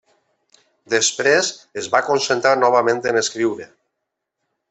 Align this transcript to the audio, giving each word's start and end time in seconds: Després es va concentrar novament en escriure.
Després 0.93 1.51
es 1.83 1.91
va 1.95 2.01
concentrar 2.09 2.55
novament 2.63 3.03
en 3.13 3.23
escriure. 3.23 3.71